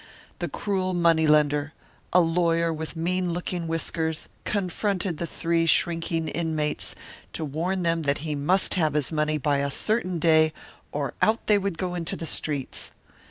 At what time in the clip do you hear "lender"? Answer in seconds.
1.27-1.73